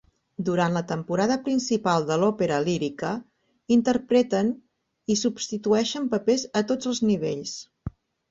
[0.45, 3.11] Durant la temporada principal de l'òpera lírica,
[3.77, 4.49] interpreten
[5.13, 7.55] i substitueixen papers a tots els nivells.